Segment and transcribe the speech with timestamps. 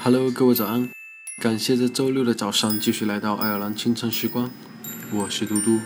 [0.00, 0.88] Hello，各位早安！
[1.42, 4.48] 感谢在周六的早上继续来到爱尔兰清晨时光，
[5.12, 5.80] 我是嘟嘟。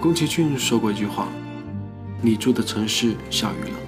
[0.00, 1.28] 宫崎骏说过一句话
[2.22, 3.78] ：“你住的城市下雨了，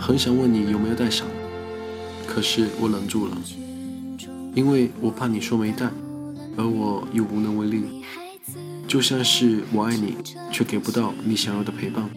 [0.00, 1.26] 很想问你有没有带伞，
[2.26, 3.36] 可是我忍住了，
[4.54, 5.90] 因为我怕你说没带，
[6.56, 8.02] 而我又无能为力。
[8.88, 10.16] 就像是我爱你，
[10.50, 12.08] 却给不到你想要的陪伴。”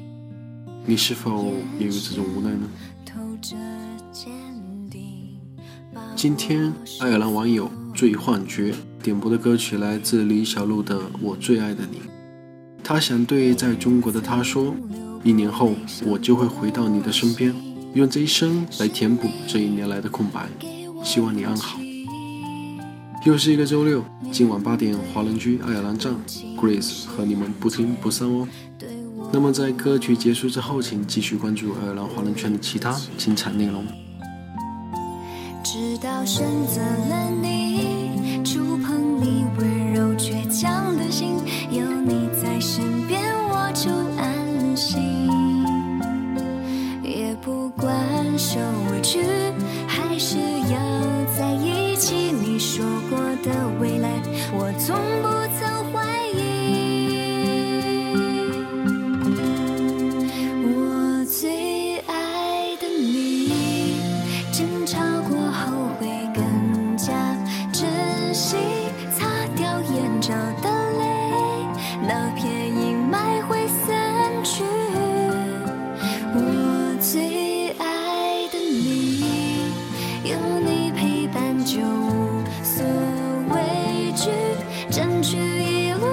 [0.89, 2.67] 你是否也有这种无奈呢？
[6.15, 11.97] 今天爱尔兰网友醉幻觉点播的歌曲来自李小璐的《我最爱的你》，
[12.83, 14.75] 他想对在中国的他说：
[15.23, 15.75] 一年后
[16.07, 17.53] 我就会回到你的身边，
[17.93, 20.49] 用这一生来填补这一年来的空白，
[21.03, 21.79] 希望你安好。
[23.27, 26.15] 又是一个周六，今晚八点华人居爱尔兰站
[26.57, 28.47] ，Grace 和你们不听不散哦。
[29.31, 33.85] 那么在歌曲结束之后，请继续关注爱尔兰华人圈的其他精彩内容。
[35.63, 41.35] 直到选择了你，触碰你温柔倔强的心，
[41.69, 45.29] 有你在身边我就安心。
[47.03, 47.95] 也不管
[48.37, 48.59] 受
[48.91, 49.19] 委屈，
[49.87, 50.79] 还是要
[51.37, 52.31] 在一起。
[52.31, 54.09] 你说过的未来，
[54.53, 55.48] 我从不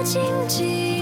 [0.07, 0.96] 荆棘，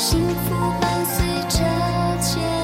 [0.00, 1.58] 幸福伴随着
[2.22, 2.59] 牵